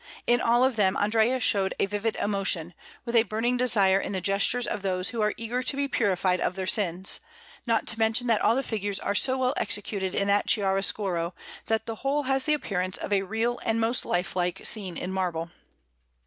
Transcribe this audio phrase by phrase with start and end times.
[0.25, 2.73] In all of them Andrea showed a vivid emotion,
[3.05, 6.41] with a burning desire in the gestures of those who are eager to be purified
[6.41, 7.19] of their sins;
[7.67, 11.35] not to mention that all the figures are so well executed in that chiaroscuro,
[11.67, 15.51] that the whole has the appearance of a real and most lifelike scene in marble.